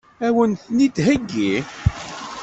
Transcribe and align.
Ad 0.25 0.33
wen-ten-id-theggi? 0.35 1.53